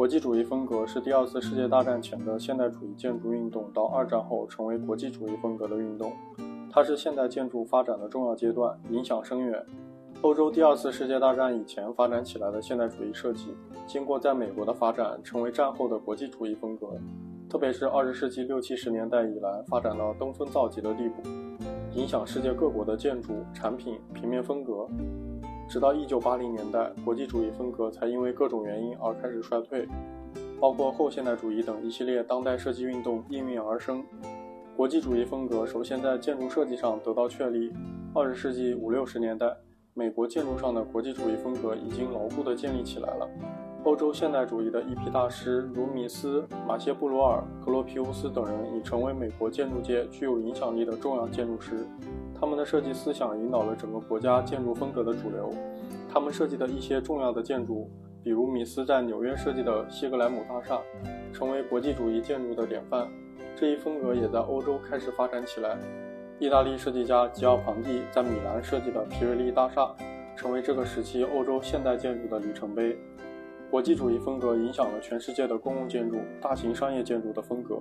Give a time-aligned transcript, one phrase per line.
[0.00, 6.10] 国际主义风格是第二次世界大战前的现代主义建筑运动到二战后成为国际主义风格的运动，
[6.72, 9.62] 它是现代建筑发展的重要阶段，影响深远。
[10.22, 13.54] 欧洲第二次世界大战以前发展起来的现代主义设计，
[13.86, 16.86] 经过在美国的发展，成为战后的国际主义风格。
[17.50, 21.20] 特别是二十世纪六七十年代以来，发展到登峰造极的地步，
[21.94, 24.88] 影响世界各国的建筑、产品、平面风格。
[25.68, 29.86] 直到一九八零年代，国际主义风格才因为各种原因而开始衰退，
[30.60, 34.04] 包括后现代主义等一系列当代设计运动应运而生。
[34.76, 37.72] 国际主义风格首先在建筑设计上得到确立。
[38.14, 39.46] 二十世纪五六十年代。
[39.92, 43.28] 美国建筑上的国际主义风格已经牢固地建立起来了。
[43.82, 51.86] 欧洲现代主义的一批大师，如米斯、马歇布罗尔、格罗皮乌斯等人，已成为美国建筑界具有影响力的重要建筑师。
[52.38, 55.50] 他们的设计思想引导了整个国家建筑风格的主流。
[56.12, 57.90] 他们设计的一些重要的建筑，
[58.22, 60.78] 比如米斯在纽约设计的希格莱姆大厦，
[61.32, 63.08] 成为国际主义建筑的典范。
[63.56, 65.78] 这一风格也在欧洲开始发展起来。
[66.38, 69.90] 意大利设计家吉奥庞蒂在米兰设计的皮瑞利大厦，
[70.36, 72.98] 成为这个时期欧洲现代建筑的里程碑。
[73.70, 77.80] 国际主义风格影响了全世界的公共建筑、大型商业建筑的风格。